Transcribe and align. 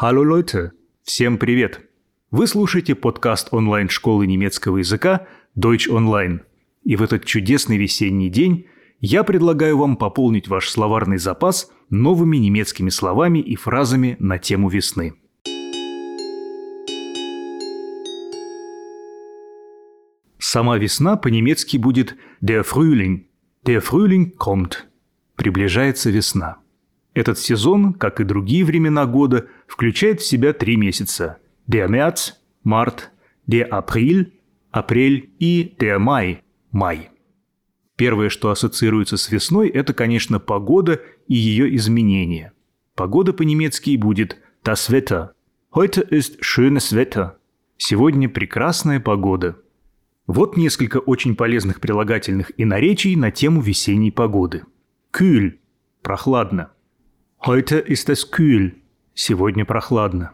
Hallo 0.00 0.22
Leute! 0.22 0.70
Всем 1.02 1.38
привет! 1.38 1.80
Вы 2.30 2.46
слушаете 2.46 2.94
подкаст 2.94 3.48
онлайн-школы 3.50 4.28
немецкого 4.28 4.76
языка 4.76 5.26
Deutsch 5.56 5.88
Online. 5.88 6.42
И 6.84 6.94
в 6.94 7.02
этот 7.02 7.24
чудесный 7.24 7.78
весенний 7.78 8.30
день 8.30 8.66
я 9.00 9.24
предлагаю 9.24 9.76
вам 9.76 9.96
пополнить 9.96 10.46
ваш 10.46 10.68
словарный 10.68 11.18
запас 11.18 11.72
новыми 11.90 12.36
немецкими 12.36 12.90
словами 12.90 13.40
и 13.40 13.56
фразами 13.56 14.14
на 14.20 14.38
тему 14.38 14.68
весны. 14.68 15.14
Сама 20.38 20.78
весна 20.78 21.16
по-немецки 21.16 21.76
будет 21.76 22.16
«der 22.40 22.64
Frühling». 22.64 23.24
«Der 23.64 23.82
Frühling 23.82 24.36
kommt». 24.38 24.74
Приближается 25.34 26.10
весна. 26.10 26.58
Этот 27.18 27.36
сезон, 27.40 27.94
как 27.94 28.20
и 28.20 28.24
другие 28.24 28.64
времена 28.64 29.04
года, 29.04 29.48
включает 29.66 30.20
в 30.20 30.24
себя 30.24 30.52
три 30.52 30.76
месяца– 30.76 31.38
der 31.66 31.88
März, 31.88 32.34
март, 32.62 33.10
der 33.44 33.68
April, 33.70 34.30
апрель 34.70 35.28
и 35.40 35.74
der 35.80 35.98
Mai, 35.98 36.38
май. 36.70 37.10
Первое, 37.96 38.28
что 38.28 38.52
ассоциируется 38.52 39.16
с 39.16 39.32
весной, 39.32 39.68
это, 39.68 39.94
конечно, 39.94 40.38
погода 40.38 41.00
и 41.26 41.34
ее 41.34 41.74
изменения. 41.74 42.52
Погода 42.94 43.32
по-немецки 43.32 43.96
будет 43.96 44.38
das 44.62 44.88
Wetter. 44.88 45.30
Heute 45.74 46.02
ist 46.08 46.38
schönes 46.40 46.92
Wetter. 46.92 47.32
Сегодня 47.78 48.28
прекрасная 48.28 49.00
погода. 49.00 49.56
Вот 50.28 50.56
несколько 50.56 50.98
очень 50.98 51.34
полезных 51.34 51.80
прилагательных 51.80 52.52
и 52.56 52.64
наречий 52.64 53.16
на 53.16 53.32
тему 53.32 53.60
весенней 53.60 54.12
погоды. 54.12 54.62
Kühl– 55.12 55.58
прохладно. 56.02 56.70
Heute 57.46 57.78
ist 57.78 58.08
es 58.08 58.28
kühl. 58.32 58.82
Сегодня 59.14 59.64
прохладно. 59.64 60.32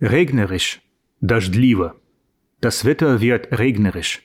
Regnerisch– 0.00 0.82
дождливо. 1.22 1.96
Das 2.60 2.84
Wetter 2.84 3.20
wird 3.20 3.50
regnerisch. 3.52 4.22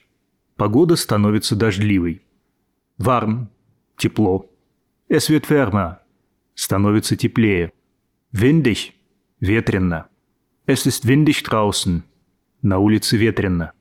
Погода 0.56 0.96
становится 0.96 1.56
дождливой. 1.56 2.20
Warm– 2.98 3.46
тепло. 3.96 4.50
Es 5.08 5.30
wird 5.30 5.48
wärmer– 5.48 6.00
становится 6.54 7.16
теплее. 7.16 7.72
Windig– 8.32 8.92
ветрено. 9.40 10.10
Es 10.66 10.84
ist 10.84 11.06
windig 11.06 11.42
draußen– 11.44 12.02
на 12.62 12.78
улице 12.78 13.16
ветрено. 13.16 13.72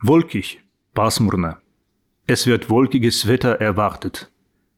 Wolkig– 0.00 0.60
пасмурно. 0.94 1.58
Es 2.28 2.46
wird 2.46 2.70
wolkiges 2.70 3.26
Wetter 3.26 3.60
erwartet. 3.60 4.30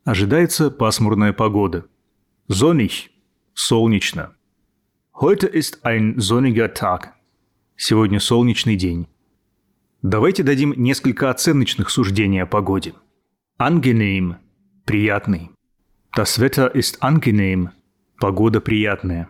Ожидается 0.04 0.70
пасмурная 0.70 1.34
погода. 1.34 1.86
Sonnig– 2.48 3.10
солнечно. 3.54 4.36
Heute 5.20 5.48
ist 5.48 5.84
ein 5.84 6.20
sonniger 6.20 6.72
Tag. 6.74 7.14
Сегодня 7.76 8.20
солнечный 8.20 8.76
день. 8.76 9.08
Давайте 10.02 10.44
дадим 10.44 10.72
несколько 10.76 11.30
оценочных 11.30 11.90
суждений 11.90 12.38
о 12.38 12.46
погоде. 12.46 12.94
Angenehm– 13.58 14.36
приятный. 14.86 15.50
Das 16.16 16.38
Wetter 16.38 16.72
ist 16.72 17.00
angenehm– 17.00 17.70
погода 18.20 18.60
приятная. 18.60 19.28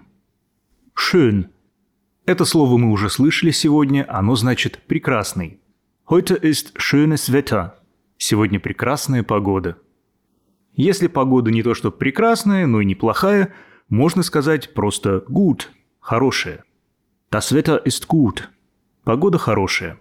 Schön– 0.95 1.49
это 2.27 2.45
слово 2.45 2.77
мы 2.77 2.91
уже 2.91 3.09
слышали 3.09 3.51
сегодня, 3.51 4.05
оно 4.11 4.37
значит 4.37 4.83
«прекрасный». 4.87 5.59
Heute 6.07 6.35
ist 6.35 6.77
schönes 6.77 7.31
Wetter– 7.31 7.71
сегодня 8.19 8.61
прекрасная 8.61 9.23
погода– 9.23 9.79
если 10.77 11.07
погода 11.07 11.51
не 11.51 11.63
то 11.63 11.75
что 11.75 11.91
прекрасная, 11.91 12.67
но 12.67 12.83
и 12.83 12.85
неплохая, 12.85 13.55
можно 13.89 14.23
сказать 14.23 14.75
просто 14.75 15.25
good– 15.29 15.63
хорошая. 16.01 16.65
Das 17.31 17.51
Wetter 17.51 17.83
ist 17.83 18.07
gut– 18.07 18.43
погода 19.05 19.39
хорошая. 19.39 19.99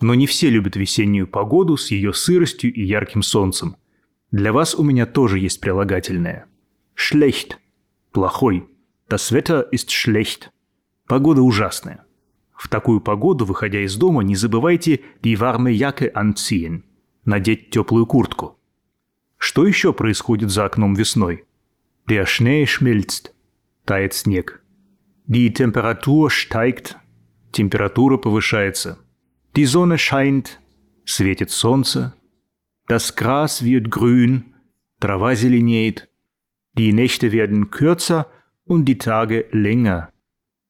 Но 0.00 0.14
не 0.14 0.26
все 0.26 0.50
любят 0.50 0.76
весеннюю 0.76 1.26
погоду 1.26 1.76
с 1.76 1.90
ее 1.90 2.12
сыростью 2.12 2.72
и 2.72 2.82
ярким 2.82 3.22
солнцем. 3.22 3.76
Для 4.30 4.52
вас 4.52 4.74
у 4.74 4.84
меня 4.84 5.06
тоже 5.06 5.38
есть 5.38 5.60
прилагательное. 5.60 6.44
Schlecht– 6.94 7.54
плохой. 8.12 8.68
Das 9.08 9.32
Wetter 9.32 9.64
ist 9.72 9.88
schlecht– 9.88 10.50
погода 11.06 11.40
ужасная. 11.40 12.04
В 12.54 12.68
такую 12.68 13.00
погоду, 13.00 13.46
выходя 13.46 13.80
из 13.80 13.96
дома, 13.96 14.22
не 14.22 14.36
забывайте 14.36 15.00
die 15.22 15.36
warme 15.36 15.72
Jacke 15.72 16.12
anziehen– 16.12 16.82
надеть 17.24 17.70
теплую 17.70 18.04
куртку– 18.04 18.56
что 19.38 19.66
еще 19.66 19.92
происходит 19.92 20.50
за 20.50 20.66
окном 20.66 20.94
весной? 20.94 21.44
Der 22.08 22.26
Schnee 22.26 22.66
schmilzt. 22.66 23.32
Тает 23.84 24.12
снег. 24.12 24.60
Die 25.26 25.52
Temperatur 25.52 26.30
steigt. 26.30 26.96
Температура 27.52 28.16
повышается. 28.18 28.98
Die 29.54 29.64
Sonne 29.64 29.96
scheint. 29.96 30.58
Светит 31.04 31.50
солнце. 31.50 32.14
Das 32.88 33.14
Gras 33.14 33.62
wird 33.62 33.90
grün. 33.90 34.54
Трава 35.00 35.34
зеленеет. 35.34 36.08
Die 36.74 36.92
Nächte 36.92 37.32
werden 37.32 37.70
kürzer 37.70 38.26
und 38.64 38.84
die 38.84 38.98
Tage 38.98 39.46
länger. 39.52 40.10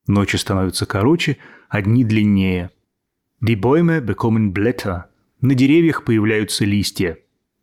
Ночи 0.07 0.37
становятся 0.37 0.87
короче, 0.87 1.37
а 1.69 1.83
дни 1.83 2.05
длиннее. 2.05 2.71
Die 3.41 3.57
Bäume 3.57 4.01
bekommen 4.01 4.53
Blätter. 4.53 5.05
На 5.41 5.55
деревьях 5.55 6.05
появляются 6.05 6.65
листья. 6.65 7.19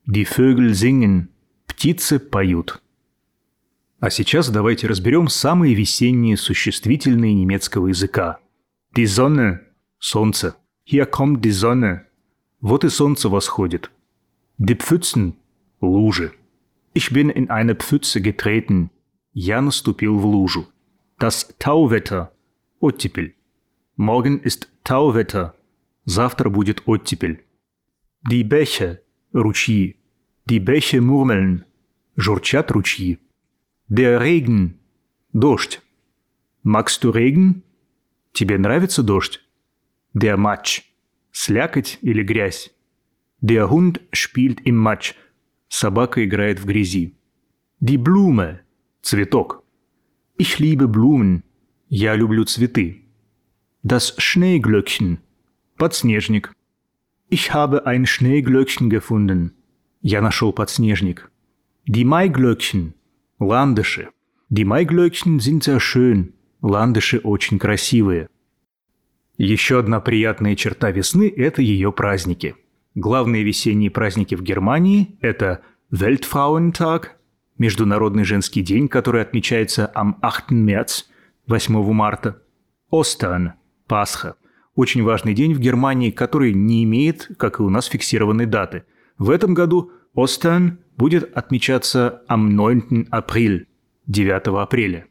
Die 0.07 0.25
Vögel 0.25 0.75
singen. 0.75 1.29
Птицы 1.65 2.19
поют. 2.19 2.79
А 3.99 4.11
сейчас 4.11 4.49
давайте 4.51 4.85
разберем 4.85 5.29
самые 5.29 5.73
весенние 5.73 6.37
существительные 6.37 7.33
немецкого 7.33 7.87
языка. 7.87 8.39
Die 8.95 9.07
Sonne– 9.07 9.61
солнце. 9.99 10.57
Hier 10.83 11.07
kommt 11.07 11.43
die 11.43 11.51
Sonne. 11.51 12.05
Вот 12.61 12.83
и 12.83 12.89
солнце 12.89 13.29
восходит. 13.29 13.89
Die 14.59 14.75
Pfützen– 14.75 15.37
лужи. 15.81 16.33
Ich 16.93 17.09
bin 17.09 17.31
in 17.31 17.49
eine 17.49 17.73
Pfütze 17.73 18.21
getreten. 18.21 18.91
Я 19.33 19.59
наступил 19.59 20.19
в 20.19 20.25
лужу. 20.25 20.67
Das 21.17 21.57
Tauwetter– 21.57 22.31
оттепель. 22.79 23.35
Morgen 23.97 24.39
ist 24.39 24.69
Tauwetter. 24.83 25.55
Завтра 26.05 26.49
будет 26.49 26.83
оттепель. 26.85 27.43
Die 28.29 28.43
Bäche 28.43 29.01
ручьи. 29.35 29.97
Die 30.45 30.59
Bäche 30.59 31.01
murmeln, 31.01 31.65
журчат 32.15 32.71
ручьи. 32.71 33.19
Der 33.87 34.21
Regen, 34.21 34.79
дождь. 35.33 35.81
Magst 36.63 37.03
du 37.03 37.11
Regen? 37.11 37.63
Тебе 38.33 38.57
нравится 38.57 39.03
дождь? 39.03 39.41
Der 40.13 40.37
Matsch, 40.37 40.81
слякоть 41.31 41.99
или 42.01 42.23
грязь. 42.23 42.71
Der 43.41 43.69
Hund 43.69 44.01
spielt 44.11 44.61
im 44.61 44.77
Matsch, 44.77 45.13
собака 45.67 46.23
играет 46.23 46.59
в 46.59 46.65
грязи. 46.65 47.15
Die 47.79 47.97
Blume, 47.97 48.61
цветок. 49.01 49.63
Ich 50.37 50.59
liebe 50.59 50.87
Blumen, 50.87 51.43
я 51.89 52.15
люблю 52.15 52.45
цветы. 52.45 53.03
Das 53.83 54.15
Schneeglöckchen, 54.17 55.19
подснежник. 55.77 56.53
Ich 57.29 57.53
habe 57.53 57.87
ein 57.87 58.05
Schneeglöckchen 58.05 58.89
gefunden. 58.89 59.55
Я 60.01 60.21
нашел 60.21 60.53
подснежник. 60.53 61.31
Die 61.87 62.05
Maiglöckchen. 62.05 62.93
Ландыши. 63.39 64.09
Die 64.49 64.63
Maiglöckchen 64.63 65.39
sind 65.39 65.63
sehr 65.63 65.79
schön. 65.79 66.33
Ландыши 66.61 67.19
очень 67.19 67.57
красивые. 67.57 68.29
Еще 69.37 69.79
одна 69.79 69.99
приятная 69.99 70.55
черта 70.55 70.91
весны– 70.91 71.33
это 71.35 71.63
ее 71.63 71.91
праздники. 71.91 72.55
Главные 72.93 73.43
весенние 73.43 73.89
праздники 73.89 74.35
в 74.35 74.43
Германии– 74.43 75.17
это 75.21 75.61
Weltfrauentag, 75.91 77.07
Международный 77.57 78.23
женский 78.23 78.61
день, 78.61 78.87
который 78.87 79.21
отмечается 79.21 79.91
am 79.95 80.15
8. 80.21 80.63
März, 80.63 81.05
8 81.47 81.91
марта, 81.91 82.41
Ostern, 82.91 83.53
Пасха– 83.87 84.35
очень 84.75 85.03
важный 85.03 85.33
день 85.33 85.53
в 85.53 85.59
Германии, 85.59 86.11
который 86.11 86.53
не 86.53 86.83
имеет, 86.83 87.29
как 87.37 87.59
и 87.59 87.63
у 87.63 87.69
нас, 87.69 87.85
фиксированной 87.85 88.45
даты. 88.45 88.83
В 89.17 89.29
этом 89.29 89.53
году 89.53 89.91
Остern 90.15 90.77
будет 90.97 91.35
отмечаться 91.35 92.23
am 92.29 92.49
9 92.49 93.09
April, 93.09 93.65
9 94.07 94.47
апреля. 94.61 95.07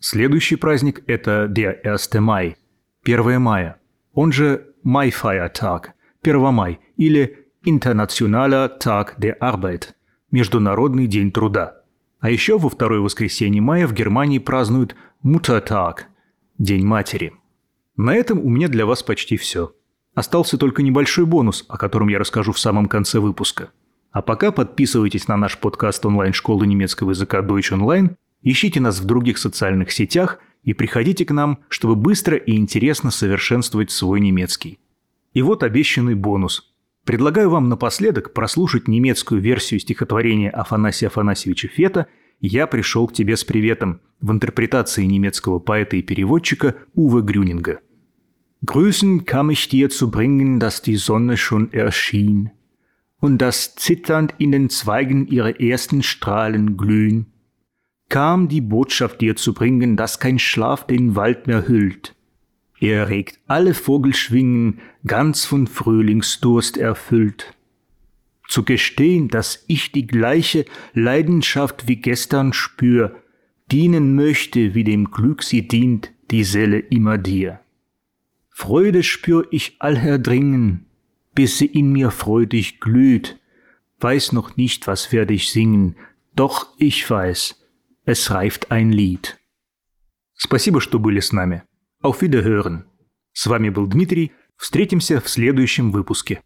Следующий 0.00 0.56
праздник– 0.56 1.02
это 1.06 1.46
der 1.46 1.80
1 1.82 2.22
Mai, 2.22 2.56
1 3.04 3.40
мая, 3.40 3.80
он 4.12 4.32
же 4.32 4.74
Maifeiertag, 4.84 5.92
1 6.22 6.52
май, 6.52 6.80
или 6.96 7.46
Internationaler 7.64 8.78
Tag 8.78 9.18
der 9.18 9.38
Arbeit, 9.40 9.94
Международный 10.30 11.06
день 11.06 11.30
труда. 11.30 11.82
А 12.20 12.30
еще 12.30 12.58
во 12.58 12.68
второе 12.68 13.00
воскресенье 13.00 13.62
мая 13.62 13.86
в 13.86 13.94
Германии 13.94 14.38
празднуют 14.38 14.94
Muttertag, 15.24 16.00
День 16.58 16.84
матери– 16.84 17.32
на 17.96 18.14
этом 18.14 18.40
у 18.44 18.48
меня 18.48 18.68
для 18.68 18.86
вас 18.86 19.02
почти 19.02 19.36
все. 19.36 19.72
Остался 20.14 20.58
только 20.58 20.82
небольшой 20.82 21.26
бонус, 21.26 21.64
о 21.68 21.78
котором 21.78 22.08
я 22.08 22.18
расскажу 22.18 22.52
в 22.52 22.58
самом 22.58 22.86
конце 22.86 23.20
выпуска. 23.20 23.70
А 24.10 24.22
пока 24.22 24.52
подписывайтесь 24.52 25.28
на 25.28 25.36
наш 25.36 25.58
подкаст 25.58 26.04
онлайн-школы 26.04 26.66
немецкого 26.66 27.10
языка 27.10 27.40
Deutsch 27.40 27.72
Online, 27.72 28.16
ищите 28.42 28.80
нас 28.80 29.00
в 29.00 29.04
других 29.04 29.38
социальных 29.38 29.92
сетях 29.92 30.38
и 30.62 30.72
приходите 30.72 31.24
к 31.24 31.30
нам, 31.32 31.60
чтобы 31.68 31.94
быстро 31.94 32.36
и 32.36 32.56
интересно 32.56 33.10
совершенствовать 33.10 33.90
свой 33.90 34.20
немецкий. 34.20 34.78
И 35.32 35.42
вот 35.42 35.62
обещанный 35.62 36.14
бонус. 36.14 36.72
Предлагаю 37.04 37.50
вам 37.50 37.68
напоследок 37.68 38.32
прослушать 38.32 38.88
немецкую 38.88 39.40
версию 39.40 39.80
стихотворения 39.80 40.50
Афанасия 40.50 41.08
Афанасьевича 41.08 41.68
Фета 41.68 42.06
«Я 42.40 42.66
пришел 42.66 43.06
к 43.06 43.12
тебе 43.12 43.36
с 43.36 43.44
приветом» 43.44 44.00
в 44.23 44.31
интерпретации 44.31 45.05
немецкого 45.05 45.59
поэта 45.59 45.97
и 45.97 46.01
переводчика 46.01 46.75
Уве 46.95 47.21
Грюнинга. 47.21 47.79
«Grüßen 48.65 49.25
kam 49.25 49.49
ich 49.49 49.69
dir 49.69 49.89
zu 49.89 50.11
bringen, 50.11 50.59
dass 50.59 50.81
die 50.81 50.97
Sonne 50.97 51.37
schon 51.37 51.71
erschien 51.71 52.51
und 53.19 53.37
dass 53.37 53.75
zitternd 53.75 54.35
in 54.37 54.51
den 54.51 54.69
Zweigen 54.69 55.27
ihre 55.27 55.59
ersten 55.59 56.03
Strahlen 56.03 56.75
glühen 56.75 57.27
kam 58.09 58.47
die 58.47 58.61
Botschaft 58.61 59.21
dir 59.21 59.35
zu 59.35 59.53
bringen, 59.53 59.95
dass 59.95 60.19
kein 60.19 60.39
Schlaf 60.39 60.85
den 60.85 61.15
Wald 61.15 61.47
mehr 61.47 61.67
hüllt. 61.67 62.15
Er 62.79 63.09
regt 63.09 63.39
alle 63.47 63.73
Vogelschwingen, 63.73 64.79
ganz 65.05 65.45
von 65.45 65.67
Frühlingsdurst 65.67 66.77
erfüllt. 66.77 67.53
Zu 68.47 68.63
gestehen, 68.63 69.27
dass 69.27 69.63
ich 69.67 69.91
die 69.91 70.07
gleiche 70.07 70.65
Leidenschaft 70.93 71.87
wie 71.87 71.97
gestern 71.97 72.51
spür, 72.51 73.21
dienen 73.71 74.15
möchte, 74.15 74.73
wie 74.73 74.83
dem 74.83 75.11
Glück 75.11 75.43
sie 75.43 75.67
dient, 75.67 76.11
die 76.31 76.43
Seele 76.43 76.79
immer 76.79 77.17
dir. 77.17 77.59
Freude 78.49 79.03
spür 79.03 79.47
ich 79.51 79.75
allherdringen, 79.79 80.85
bis 81.33 81.57
sie 81.57 81.67
in 81.67 81.91
mir 81.91 82.11
freudig 82.11 82.79
glüht, 82.79 83.39
weiß 83.99 84.33
noch 84.33 84.57
nicht, 84.57 84.87
was 84.87 85.11
werd 85.11 85.31
ich 85.31 85.49
singen, 85.49 85.95
doch 86.35 86.67
ich 86.77 87.09
weiß, 87.09 87.59
Es 88.11 88.31
reift 88.31 88.71
ein 88.71 88.91
Lied. 88.91 89.37
Спасибо, 90.33 90.81
что 90.81 90.97
были 90.97 91.19
с 91.19 91.31
нами. 91.31 91.61
Auf 92.01 92.23
Wiederhören. 92.23 92.85
С 93.33 93.45
вами 93.45 93.69
был 93.69 93.85
Дмитрий. 93.85 94.31
Встретимся 94.57 95.21
в 95.21 95.29
следующем 95.29 95.91
выпуске. 95.91 96.41